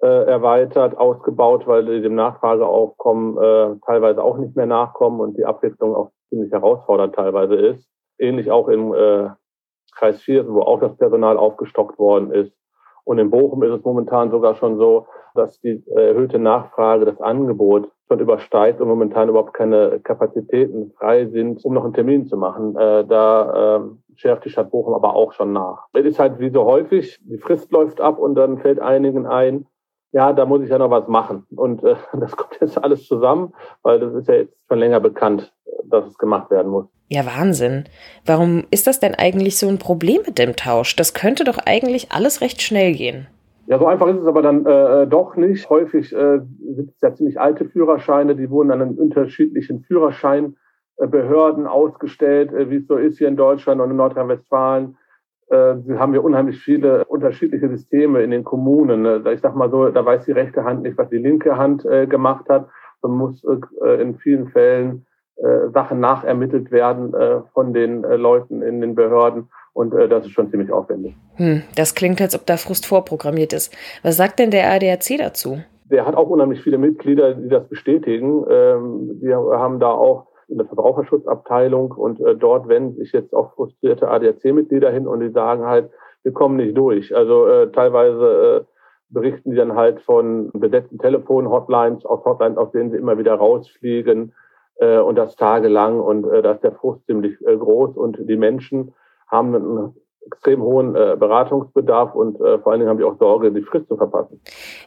äh, 0.01 0.07
erweitert, 0.07 0.97
ausgebaut, 0.97 1.67
weil 1.67 1.85
die 1.85 2.01
dem 2.01 2.15
Nachfrageaufkommen 2.15 3.37
äh, 3.37 3.75
teilweise 3.85 4.23
auch 4.23 4.37
nicht 4.37 4.55
mehr 4.55 4.65
nachkommen 4.65 5.19
und 5.19 5.37
die 5.37 5.45
Abwicklung 5.45 5.95
auch 5.95 6.11
ziemlich 6.29 6.51
herausfordernd 6.51 7.13
teilweise 7.13 7.55
ist. 7.55 7.87
Ähnlich 8.17 8.49
auch 8.49 8.67
im 8.67 8.93
äh, 8.93 9.29
Kreis 9.95 10.21
4, 10.21 10.51
wo 10.51 10.61
auch 10.61 10.79
das 10.79 10.97
Personal 10.97 11.37
aufgestockt 11.37 11.99
worden 11.99 12.31
ist. 12.31 12.53
Und 13.03 13.19
in 13.19 13.29
Bochum 13.29 13.61
ist 13.63 13.71
es 13.71 13.83
momentan 13.83 14.31
sogar 14.31 14.55
schon 14.55 14.77
so, 14.77 15.07
dass 15.35 15.59
die 15.61 15.83
erhöhte 15.87 16.39
Nachfrage 16.39 17.05
das 17.05 17.21
Angebot 17.21 17.89
schon 18.11 18.19
übersteigt 18.19 18.81
und 18.81 18.89
momentan 18.89 19.29
überhaupt 19.29 19.53
keine 19.53 20.01
Kapazitäten 20.03 20.91
frei 20.97 21.27
sind, 21.27 21.63
um 21.63 21.73
noch 21.73 21.85
einen 21.85 21.93
Termin 21.93 22.27
zu 22.27 22.35
machen. 22.35 22.75
Äh, 22.75 23.05
da 23.05 23.77
äh, 23.77 23.79
schärft 24.17 24.43
die 24.43 24.49
Stadt 24.49 24.69
Bochum 24.69 24.93
aber 24.93 25.15
auch 25.15 25.31
schon 25.31 25.53
nach. 25.53 25.85
Es 25.93 26.03
ist 26.03 26.19
halt 26.19 26.37
wie 26.39 26.49
so 26.49 26.65
häufig, 26.65 27.19
die 27.23 27.37
Frist 27.37 27.71
läuft 27.71 28.01
ab 28.01 28.19
und 28.19 28.35
dann 28.35 28.57
fällt 28.57 28.81
einigen 28.81 29.25
ein, 29.25 29.65
ja, 30.11 30.33
da 30.33 30.45
muss 30.45 30.61
ich 30.61 30.69
ja 30.69 30.77
noch 30.77 30.89
was 30.89 31.07
machen. 31.07 31.45
Und 31.55 31.85
äh, 31.85 31.95
das 32.19 32.35
kommt 32.35 32.57
jetzt 32.59 32.83
alles 32.83 33.07
zusammen, 33.07 33.53
weil 33.81 34.01
das 34.01 34.13
ist 34.13 34.27
ja 34.27 34.35
jetzt 34.35 34.57
schon 34.67 34.79
länger 34.79 34.99
bekannt, 34.99 35.53
dass 35.85 36.05
es 36.05 36.17
gemacht 36.17 36.51
werden 36.51 36.69
muss. 36.69 36.87
Ja, 37.07 37.25
Wahnsinn. 37.25 37.85
Warum 38.25 38.65
ist 38.71 38.87
das 38.87 38.99
denn 38.99 39.15
eigentlich 39.15 39.57
so 39.57 39.69
ein 39.69 39.79
Problem 39.79 40.21
mit 40.25 40.37
dem 40.37 40.57
Tausch? 40.57 40.97
Das 40.97 41.13
könnte 41.13 41.45
doch 41.45 41.59
eigentlich 41.65 42.11
alles 42.11 42.41
recht 42.41 42.61
schnell 42.61 42.91
gehen. 42.91 43.27
Ja, 43.67 43.77
so 43.77 43.85
einfach 43.85 44.07
ist 44.07 44.19
es 44.19 44.27
aber 44.27 44.41
dann 44.41 44.65
äh, 44.65 45.07
doch 45.07 45.35
nicht. 45.35 45.69
Häufig 45.69 46.13
äh, 46.13 46.39
sind 46.39 46.89
es 46.89 47.01
ja 47.01 47.13
ziemlich 47.13 47.39
alte 47.39 47.65
Führerscheine, 47.65 48.35
die 48.35 48.49
wurden 48.49 48.69
dann 48.69 48.81
in 48.81 48.97
unterschiedlichen 48.97 49.83
Führerscheinbehörden 49.83 51.67
ausgestellt, 51.67 52.51
äh, 52.53 52.69
wie 52.69 52.77
es 52.77 52.87
so 52.87 52.97
ist 52.97 53.17
hier 53.17 53.27
in 53.27 53.37
Deutschland 53.37 53.79
und 53.79 53.91
in 53.91 53.97
Nordrhein-Westfalen. 53.97 54.97
Äh, 55.49 55.75
haben 55.97 56.13
wir 56.13 56.23
unheimlich 56.23 56.59
viele 56.59 57.05
unterschiedliche 57.05 57.69
Systeme 57.69 58.23
in 58.23 58.31
den 58.31 58.43
Kommunen. 58.43 59.03
Ne? 59.03 59.23
Ich 59.33 59.41
sag 59.41 59.55
mal 59.55 59.69
so, 59.69 59.89
da 59.89 60.05
weiß 60.05 60.25
die 60.25 60.31
rechte 60.31 60.63
Hand 60.63 60.81
nicht, 60.83 60.97
was 60.97 61.09
die 61.09 61.17
linke 61.17 61.57
Hand 61.57 61.85
äh, 61.85 62.07
gemacht 62.07 62.49
hat. 62.49 62.67
Man 63.01 63.17
muss 63.17 63.43
äh, 63.43 64.01
in 64.01 64.15
vielen 64.15 64.49
Fällen 64.49 65.05
äh, 65.37 65.69
Sachen 65.73 65.99
nachermittelt 65.99 66.71
werden 66.71 67.13
äh, 67.13 67.41
von 67.53 67.73
den 67.73 68.03
äh, 68.03 68.15
Leuten 68.15 68.61
in 68.61 68.79
den 68.79 68.95
Behörden. 68.95 69.49
Und 69.73 69.93
äh, 69.93 70.09
das 70.09 70.25
ist 70.25 70.31
schon 70.31 70.49
ziemlich 70.49 70.71
aufwendig. 70.71 71.15
Hm, 71.35 71.63
das 71.75 71.95
klingt, 71.95 72.21
als 72.21 72.35
ob 72.35 72.45
da 72.45 72.57
Frust 72.57 72.85
vorprogrammiert 72.85 73.53
ist. 73.53 73.73
Was 74.03 74.17
sagt 74.17 74.39
denn 74.39 74.51
der 74.51 74.69
ADAC 74.69 75.17
dazu? 75.17 75.59
Der 75.85 76.05
hat 76.05 76.15
auch 76.15 76.29
unheimlich 76.29 76.61
viele 76.61 76.77
Mitglieder, 76.77 77.33
die 77.33 77.49
das 77.49 77.67
bestätigen. 77.67 78.45
Ähm, 78.49 79.19
die 79.21 79.33
haben 79.33 79.79
da 79.79 79.91
auch 79.91 80.27
in 80.47 80.57
der 80.57 80.67
Verbraucherschutzabteilung 80.67 81.91
und 81.91 82.19
äh, 82.19 82.35
dort 82.35 82.67
wenden 82.67 82.97
sich 82.97 83.13
jetzt 83.13 83.33
auch 83.33 83.53
frustrierte 83.53 84.09
ADAC-Mitglieder 84.09 84.91
hin 84.91 85.07
und 85.07 85.21
die 85.21 85.29
sagen 85.29 85.65
halt, 85.65 85.89
wir 86.23 86.33
kommen 86.33 86.57
nicht 86.57 86.77
durch. 86.77 87.15
Also 87.15 87.47
äh, 87.47 87.71
teilweise 87.71 88.65
äh, 88.65 88.71
berichten 89.09 89.51
die 89.51 89.57
dann 89.57 89.75
halt 89.75 90.01
von 90.01 90.51
besetzten 90.53 90.99
Telefon-Hotlines, 90.99 92.05
aus 92.05 92.23
Hotlines, 92.25 92.57
aus 92.57 92.71
denen 92.71 92.91
sie 92.91 92.97
immer 92.97 93.17
wieder 93.17 93.35
rausfliegen 93.35 94.33
äh, 94.75 94.97
und 94.97 95.15
das 95.15 95.35
tagelang 95.35 95.99
und 95.99 96.25
äh, 96.27 96.41
da 96.41 96.53
ist 96.53 96.63
der 96.63 96.73
Frust 96.73 97.05
ziemlich 97.05 97.35
äh, 97.45 97.55
groß 97.55 97.95
und 97.95 98.17
die 98.19 98.37
Menschen 98.37 98.93
haben 99.31 99.55
einen 99.55 99.95
extrem 100.25 100.61
hohen 100.61 100.95
äh, 100.95 101.15
Beratungsbedarf 101.17 102.13
und 102.13 102.39
äh, 102.39 102.59
vor 102.59 102.71
allen 102.71 102.79
Dingen 102.79 102.89
haben 102.89 102.97
die 102.97 103.03
auch 103.03 103.17
Sorge, 103.17 103.51
die 103.51 103.63
Frist 103.63 103.87
zu 103.87 103.97
verpassen. 103.97 104.39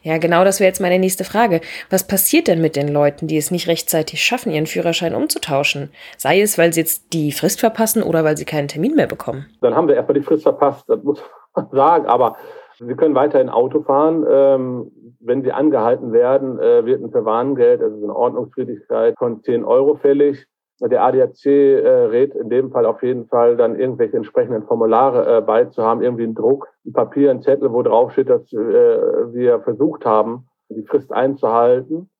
Ja, 0.03 0.19
genau, 0.19 0.45
das 0.45 0.61
wäre 0.61 0.69
jetzt 0.69 0.81
meine 0.81 0.99
nächste 0.99 1.25
Frage. 1.25 1.61
Was 1.91 2.07
passiert 2.07 2.47
denn 2.47 2.61
mit 2.61 2.77
den 2.77 2.89
Leuten, 2.89 3.27
die 3.27 3.37
es 3.37 3.51
nicht 3.51 3.69
rechtzeitig 3.69 4.23
schaffen, 4.23 4.53
ihren 4.53 4.67
Führerschein 4.67 5.15
umzutauschen? 5.15 5.91
Sei 6.17 6.41
es, 6.41 6.57
weil 6.57 6.73
sie 6.73 6.81
jetzt 6.81 7.13
die 7.13 7.33
Frist 7.33 7.61
verpassen 7.61 8.03
oder 8.03 8.25
weil 8.25 8.37
sie 8.37 8.45
keinen 8.45 8.69
Termin 8.69 8.95
mehr 8.95 9.09
bekommen? 9.09 9.47
Dann 9.61 9.75
haben 9.75 9.89
wir 9.89 9.97
erstmal 9.97 10.19
die 10.19 10.25
Frist 10.25 10.45
verpasst, 10.45 10.85
das 10.89 11.03
muss 11.03 11.21
man 11.55 11.69
sagen, 11.73 12.07
aber 12.07 12.37
Sie 12.81 12.95
können 12.97 13.15
weiterhin 13.15 13.49
Auto 13.49 13.83
fahren. 13.83 14.27
Ähm, 14.29 14.91
wenn 15.21 15.43
Sie 15.43 15.53
angehalten 15.53 16.13
werden, 16.13 16.59
äh, 16.59 16.85
wird 16.85 17.03
ein 17.03 17.13
Verwarngeld, 17.13 17.81
also 17.81 18.03
eine 18.03 18.15
Ordnungswidrigkeit 18.15 19.15
von 19.17 19.43
10 19.43 19.65
Euro 19.65 19.95
fällig. 19.95 20.45
Der 20.81 21.04
ADAC 21.04 21.47
äh, 21.47 21.88
rät 22.07 22.35
in 22.35 22.49
dem 22.49 22.71
Fall 22.73 22.85
auf 22.85 23.02
jeden 23.02 23.26
Fall, 23.26 23.57
dann 23.57 23.78
irgendwelche 23.78 24.16
entsprechenden 24.16 24.64
Formulare 24.64 25.38
äh, 25.38 25.40
beizuhaben, 25.40 26.02
irgendwie 26.02 26.25
ein 26.25 26.35
Druck, 26.35 26.69
ein 26.85 26.93
Papier, 26.93 27.31
ein 27.31 27.43
Zettel, 27.43 27.73
wo 27.73 27.83
drauf 27.83 28.12
steht, 28.12 28.28
dass 28.28 28.52
äh, 28.52 28.57
wir 28.57 29.61
versucht 29.61 30.04
haben, 30.04 30.49
die 30.69 30.83
Frist 30.83 31.12
einzuhalten. 31.12 32.11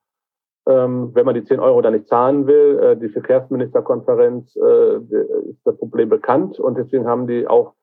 Ähm, 0.66 1.11
wenn 1.14 1.26
man 1.26 1.34
die 1.34 1.44
10 1.44 1.61
Euro 1.61 1.82
dann 1.82 1.92
nicht 1.92 2.08
zahlen 2.08 2.46
will, 2.46 2.78
äh, 2.78 2.96
die 2.96 3.11
Verkehrsministerkonferenz 3.11 4.56
äh, 4.56 4.96
ist 5.50 5.61
das 5.64 5.76
Problem 5.76 6.08
bekannt 6.08 6.58
und 6.58 6.78
deswegen 6.78 7.06
haben 7.06 7.26
die 7.26 7.46
auch 7.46 7.75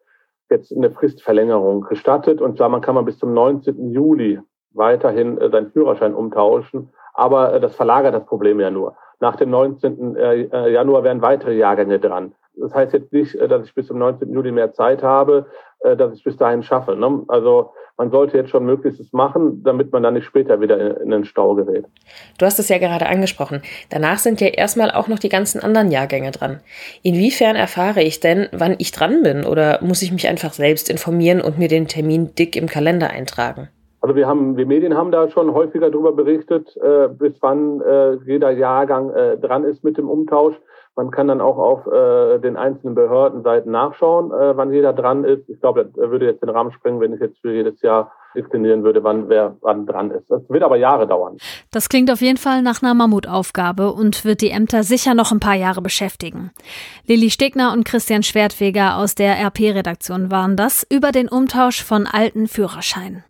jetzt 0.49 0.75
eine 0.75 0.91
Fristverlängerung 0.91 1.81
gestattet. 1.81 2.41
Und 2.41 2.57
zwar 2.57 2.69
man 2.69 2.81
kann 2.81 2.95
man 2.95 3.05
bis 3.05 3.17
zum 3.17 3.33
19. 3.33 3.91
Juli 3.91 4.39
weiterhin 4.73 5.37
äh, 5.39 5.49
seinen 5.49 5.71
Führerschein 5.71 6.13
umtauschen. 6.13 6.89
Aber 7.13 7.53
äh, 7.53 7.59
das 7.59 7.75
verlagert 7.75 8.13
das 8.13 8.25
Problem 8.25 8.59
ja 8.59 8.71
nur. 8.71 8.95
Nach 9.21 9.35
dem 9.35 9.51
19. 9.51 10.15
Äh, 10.15 10.41
äh, 10.51 10.73
Januar 10.73 11.03
werden 11.03 11.21
weitere 11.21 11.55
Jahrgänge 11.55 11.99
dran. 11.99 12.33
Das 12.55 12.73
heißt 12.73 12.91
jetzt 12.93 13.13
nicht, 13.13 13.35
äh, 13.35 13.47
dass 13.47 13.65
ich 13.65 13.73
bis 13.73 13.87
zum 13.87 13.99
19. 13.99 14.33
Juli 14.33 14.51
mehr 14.51 14.73
Zeit 14.73 15.01
habe, 15.01 15.45
dass 15.97 16.13
ich 16.13 16.23
bis 16.23 16.37
dahin 16.37 16.61
schaffe. 16.61 16.95
Ne? 16.95 17.23
Also 17.27 17.71
man 17.97 18.11
sollte 18.11 18.37
jetzt 18.37 18.51
schon 18.51 18.67
Möglichstes 18.67 19.13
machen, 19.13 19.63
damit 19.63 19.91
man 19.91 20.03
dann 20.03 20.13
nicht 20.13 20.25
später 20.25 20.61
wieder 20.61 21.01
in 21.01 21.09
den 21.09 21.25
Stau 21.25 21.55
gerät. 21.55 21.85
Du 22.37 22.45
hast 22.45 22.59
es 22.59 22.69
ja 22.69 22.77
gerade 22.77 23.07
angesprochen. 23.07 23.63
Danach 23.89 24.19
sind 24.19 24.41
ja 24.41 24.49
erstmal 24.49 24.91
auch 24.91 25.07
noch 25.07 25.17
die 25.17 25.29
ganzen 25.29 25.59
anderen 25.59 25.89
Jahrgänge 25.89 26.29
dran. 26.29 26.59
Inwiefern 27.01 27.55
erfahre 27.55 28.03
ich 28.03 28.19
denn, 28.19 28.47
wann 28.51 28.75
ich 28.77 28.91
dran 28.91 29.23
bin? 29.23 29.43
Oder 29.43 29.79
muss 29.81 30.03
ich 30.03 30.11
mich 30.11 30.27
einfach 30.27 30.53
selbst 30.53 30.87
informieren 30.87 31.41
und 31.41 31.57
mir 31.57 31.67
den 31.67 31.87
Termin 31.87 32.35
dick 32.35 32.55
im 32.55 32.67
Kalender 32.67 33.09
eintragen? 33.09 33.69
Also 34.01 34.15
wir 34.15 34.27
haben, 34.27 34.57
wir 34.57 34.65
Medien 34.65 34.97
haben 34.97 35.11
da 35.11 35.29
schon 35.29 35.53
häufiger 35.53 35.91
darüber 35.91 36.11
berichtet, 36.11 36.75
äh, 36.77 37.07
bis 37.07 37.33
wann 37.39 37.81
äh, 37.81 38.15
jeder 38.25 38.49
Jahrgang 38.49 39.11
äh, 39.11 39.37
dran 39.37 39.63
ist 39.63 39.83
mit 39.83 39.97
dem 39.97 40.09
Umtausch. 40.09 40.55
Man 40.95 41.11
kann 41.11 41.27
dann 41.27 41.39
auch 41.39 41.57
auf 41.57 41.85
äh, 41.87 42.39
den 42.39 42.57
einzelnen 42.57 42.95
Behördenseiten 42.95 43.71
nachschauen, 43.71 44.31
äh, 44.31 44.57
wann 44.57 44.73
jeder 44.73 44.91
dran 44.91 45.23
ist. 45.23 45.47
Ich 45.49 45.61
glaube, 45.61 45.85
das 45.85 46.09
würde 46.09 46.25
jetzt 46.25 46.41
den 46.41 46.49
Rahmen 46.49 46.71
sprengen, 46.71 46.99
wenn 46.99 47.13
ich 47.13 47.21
jetzt 47.21 47.39
für 47.39 47.53
jedes 47.53 47.79
Jahr 47.81 48.11
definieren 48.35 48.83
würde, 48.83 49.03
wann 49.03 49.29
wer 49.29 49.55
wann 49.61 49.85
dran 49.85 50.09
ist. 50.11 50.29
Das 50.29 50.41
wird 50.49 50.63
aber 50.63 50.77
Jahre 50.77 51.05
dauern. 51.05 51.37
Das 51.71 51.87
klingt 51.87 52.11
auf 52.11 52.21
jeden 52.21 52.37
Fall 52.37 52.61
nach 52.61 52.81
einer 52.81 52.93
Mammutaufgabe 52.93 53.93
und 53.93 54.25
wird 54.25 54.41
die 54.41 54.49
Ämter 54.49 54.83
sicher 54.83 55.13
noch 55.13 55.31
ein 55.31 55.39
paar 55.39 55.55
Jahre 55.55 55.81
beschäftigen. 55.81 56.51
Lilly 57.05 57.29
Stegner 57.29 57.71
und 57.71 57.85
Christian 57.85 58.23
Schwertweger 58.23 58.97
aus 58.97 59.15
der 59.15 59.35
RP-Redaktion 59.39 60.31
waren 60.31 60.55
das 60.55 60.85
über 60.89 61.11
den 61.11 61.29
Umtausch 61.29 61.83
von 61.83 62.07
alten 62.07 62.47
Führerscheinen. 62.47 63.23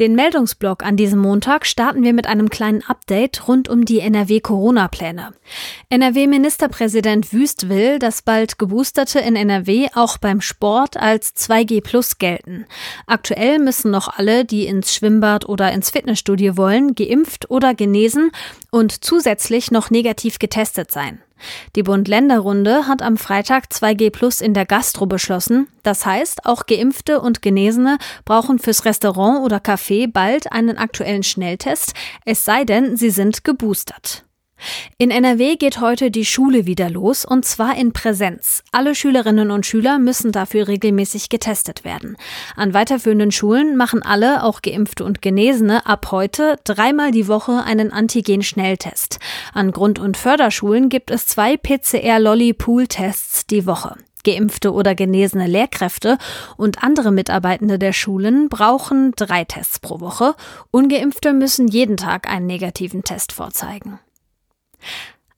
Den 0.00 0.14
Meldungsblock 0.14 0.82
an 0.82 0.96
diesem 0.96 1.18
Montag 1.18 1.66
starten 1.66 2.02
wir 2.02 2.14
mit 2.14 2.26
einem 2.26 2.48
kleinen 2.48 2.82
Update 2.82 3.46
rund 3.46 3.68
um 3.68 3.84
die 3.84 4.00
NRW-Corona-Pläne. 4.00 5.34
NRW-Ministerpräsident 5.90 7.34
Wüst 7.34 7.68
will, 7.68 7.98
dass 7.98 8.22
bald 8.22 8.58
Geboosterte 8.58 9.18
in 9.18 9.36
NRW 9.36 9.88
auch 9.94 10.16
beim 10.16 10.40
Sport 10.40 10.96
als 10.96 11.36
2G 11.36 11.82
Plus 11.82 12.16
gelten. 12.16 12.64
Aktuell 13.06 13.58
müssen 13.58 13.90
noch 13.90 14.08
alle, 14.08 14.46
die 14.46 14.64
ins 14.64 14.94
Schwimmbad 14.94 15.46
oder 15.46 15.70
ins 15.70 15.90
Fitnessstudio 15.90 16.56
wollen, 16.56 16.94
geimpft 16.94 17.50
oder 17.50 17.74
genesen 17.74 18.30
und 18.70 19.04
zusätzlich 19.04 19.70
noch 19.70 19.90
negativ 19.90 20.38
getestet 20.38 20.90
sein. 20.90 21.20
Die 21.76 21.82
Bund-Länder-Runde 21.82 22.86
hat 22.86 23.02
am 23.02 23.16
Freitag 23.16 23.66
2G 23.72 24.10
Plus 24.10 24.40
in 24.40 24.54
der 24.54 24.66
Gastro 24.66 25.06
beschlossen. 25.06 25.68
Das 25.82 26.06
heißt, 26.06 26.46
auch 26.46 26.66
Geimpfte 26.66 27.20
und 27.20 27.42
Genesene 27.42 27.98
brauchen 28.24 28.58
fürs 28.58 28.84
Restaurant 28.84 29.44
oder 29.44 29.58
Café 29.58 30.10
bald 30.10 30.52
einen 30.52 30.78
aktuellen 30.78 31.22
Schnelltest, 31.22 31.94
es 32.24 32.44
sei 32.44 32.64
denn, 32.64 32.96
sie 32.96 33.10
sind 33.10 33.44
geboostert. 33.44 34.24
In 34.98 35.10
NRW 35.10 35.56
geht 35.56 35.80
heute 35.80 36.10
die 36.10 36.24
Schule 36.24 36.66
wieder 36.66 36.90
los 36.90 37.24
und 37.24 37.44
zwar 37.44 37.76
in 37.76 37.92
Präsenz. 37.92 38.62
Alle 38.72 38.94
Schülerinnen 38.94 39.50
und 39.50 39.66
Schüler 39.66 39.98
müssen 39.98 40.32
dafür 40.32 40.68
regelmäßig 40.68 41.28
getestet 41.28 41.84
werden. 41.84 42.16
An 42.56 42.74
weiterführenden 42.74 43.32
Schulen 43.32 43.76
machen 43.76 44.02
alle, 44.02 44.42
auch 44.44 44.62
Geimpfte 44.62 45.04
und 45.04 45.22
Genesene, 45.22 45.86
ab 45.86 46.08
heute 46.10 46.56
dreimal 46.64 47.10
die 47.10 47.28
Woche 47.28 47.62
einen 47.64 47.92
Antigen-Schnelltest. 47.92 49.18
An 49.54 49.72
Grund- 49.72 49.98
und 49.98 50.16
Förderschulen 50.16 50.88
gibt 50.88 51.10
es 51.10 51.26
zwei 51.26 51.56
PCR-Lolly-Pool-Tests 51.56 53.46
die 53.46 53.66
Woche. 53.66 53.96
Geimpfte 54.24 54.72
oder 54.72 54.94
genesene 54.94 55.46
Lehrkräfte 55.46 56.18
und 56.56 56.82
andere 56.82 57.12
Mitarbeitende 57.12 57.78
der 57.78 57.92
Schulen 57.92 58.48
brauchen 58.48 59.12
drei 59.16 59.44
Tests 59.44 59.78
pro 59.78 60.00
Woche. 60.00 60.34
Ungeimpfte 60.70 61.32
müssen 61.32 61.68
jeden 61.68 61.96
Tag 61.96 62.28
einen 62.28 62.46
negativen 62.46 63.02
Test 63.04 63.32
vorzeigen. 63.32 63.98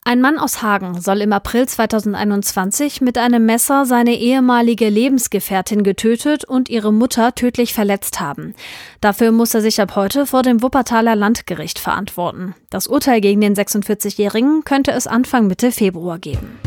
Ein 0.05 0.21
Mann 0.21 0.37
aus 0.37 0.63
Hagen 0.63 1.01
soll 1.01 1.21
im 1.21 1.33
April 1.33 1.69
2021 1.69 3.01
mit 3.01 3.19
einem 3.19 3.47
Messer 3.47 3.87
seine 3.87 4.17
ehemalige 4.17 4.89
Lebensgefährtin 4.89 5.85
getötet 5.85 6.45
und 6.45 6.69
ihre 6.69 6.93
Mutter 6.93 7.37
tödlich 7.37 7.73
verletzt 7.73 8.21
haben. 8.21 8.55
Dafür 9.01 9.31
muss 9.31 9.55
er 9.55 9.61
sich 9.61 9.81
ab 9.81 9.95
heute 9.95 10.27
vor 10.27 10.43
dem 10.43 10.61
Wuppertaler 10.61 11.15
Landgericht 11.15 11.79
verantworten. 11.79 12.57
Das 12.69 12.89
Urteil 12.89 13.21
gegen 13.21 13.41
den 13.41 13.55
46-Jährigen 13.55 14.65
könnte 14.65 14.91
es 14.91 15.07
Anfang 15.07 15.47
Mitte 15.47 15.71
Februar 15.71 16.19
geben. 16.19 16.59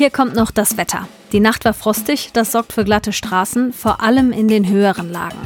Hier 0.00 0.08
kommt 0.08 0.34
noch 0.34 0.50
das 0.50 0.78
Wetter. 0.78 1.06
Die 1.30 1.40
Nacht 1.40 1.66
war 1.66 1.74
frostig, 1.74 2.30
das 2.32 2.52
sorgt 2.52 2.72
für 2.72 2.84
glatte 2.84 3.12
Straßen, 3.12 3.74
vor 3.74 4.00
allem 4.00 4.32
in 4.32 4.48
den 4.48 4.66
höheren 4.66 5.12
Lagen. 5.12 5.36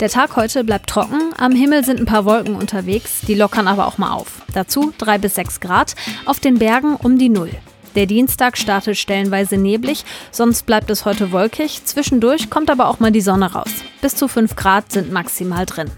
Der 0.00 0.08
Tag 0.08 0.36
heute 0.36 0.64
bleibt 0.64 0.88
trocken, 0.88 1.34
am 1.36 1.52
Himmel 1.52 1.84
sind 1.84 2.00
ein 2.00 2.06
paar 2.06 2.24
Wolken 2.24 2.54
unterwegs, 2.54 3.20
die 3.28 3.34
lockern 3.34 3.68
aber 3.68 3.86
auch 3.86 3.98
mal 3.98 4.12
auf. 4.12 4.40
Dazu 4.54 4.94
3 4.96 5.18
bis 5.18 5.34
6 5.34 5.60
Grad, 5.60 5.96
auf 6.24 6.40
den 6.40 6.58
Bergen 6.58 6.96
um 6.96 7.18
die 7.18 7.28
Null. 7.28 7.50
Der 7.94 8.06
Dienstag 8.06 8.56
startet 8.56 8.96
stellenweise 8.96 9.58
neblig, 9.58 10.06
sonst 10.30 10.64
bleibt 10.64 10.88
es 10.88 11.04
heute 11.04 11.30
wolkig, 11.30 11.84
zwischendurch 11.84 12.48
kommt 12.48 12.70
aber 12.70 12.88
auch 12.88 13.00
mal 13.00 13.12
die 13.12 13.20
Sonne 13.20 13.52
raus. 13.52 13.68
Bis 14.00 14.16
zu 14.16 14.28
5 14.28 14.56
Grad 14.56 14.90
sind 14.90 15.12
maximal 15.12 15.66
drin. 15.66 15.90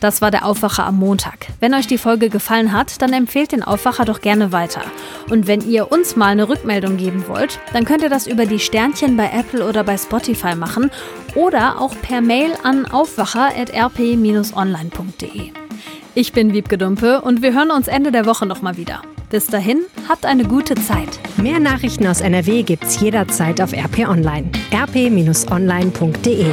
Das 0.00 0.22
war 0.22 0.30
der 0.30 0.46
Aufwacher 0.46 0.86
am 0.86 0.98
Montag. 0.98 1.48
Wenn 1.60 1.74
euch 1.74 1.86
die 1.86 1.98
Folge 1.98 2.30
gefallen 2.30 2.72
hat, 2.72 3.02
dann 3.02 3.12
empfehlt 3.12 3.52
den 3.52 3.62
Aufwacher 3.62 4.04
doch 4.04 4.20
gerne 4.20 4.52
weiter. 4.52 4.82
Und 5.28 5.46
wenn 5.46 5.60
ihr 5.60 5.92
uns 5.92 6.16
mal 6.16 6.28
eine 6.28 6.48
Rückmeldung 6.48 6.96
geben 6.96 7.24
wollt, 7.28 7.60
dann 7.72 7.84
könnt 7.84 8.02
ihr 8.02 8.10
das 8.10 8.26
über 8.26 8.46
die 8.46 8.58
Sternchen 8.58 9.16
bei 9.16 9.30
Apple 9.32 9.68
oder 9.68 9.84
bei 9.84 9.98
Spotify 9.98 10.54
machen 10.54 10.90
oder 11.34 11.80
auch 11.80 11.94
per 12.02 12.20
Mail 12.20 12.52
an 12.62 12.86
aufwacher.rp-online.de. 12.86 15.52
Ich 16.14 16.32
bin 16.32 16.52
Wiebke 16.52 16.76
Dumpe 16.76 17.20
und 17.20 17.42
wir 17.42 17.52
hören 17.52 17.70
uns 17.70 17.86
Ende 17.86 18.10
der 18.10 18.26
Woche 18.26 18.46
nochmal 18.46 18.76
wieder. 18.76 19.02
Bis 19.30 19.46
dahin, 19.46 19.82
habt 20.08 20.26
eine 20.26 20.44
gute 20.44 20.74
Zeit. 20.74 21.20
Mehr 21.36 21.60
Nachrichten 21.60 22.06
aus 22.06 22.20
NRW 22.20 22.64
gibt's 22.64 23.00
jederzeit 23.00 23.60
auf 23.60 23.72
RP 23.72 24.08
Online. 24.08 24.50
rp-online.de 24.74 26.46